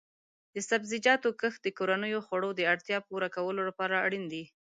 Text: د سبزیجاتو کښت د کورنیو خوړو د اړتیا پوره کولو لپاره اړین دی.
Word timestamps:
د 0.53 0.55
سبزیجاتو 0.69 1.29
کښت 1.39 1.59
د 1.63 1.67
کورنیو 1.77 2.25
خوړو 2.25 2.49
د 2.55 2.61
اړتیا 2.73 2.97
پوره 3.07 3.27
کولو 3.35 3.61
لپاره 3.69 3.95
اړین 4.05 4.23
دی. 4.33 4.43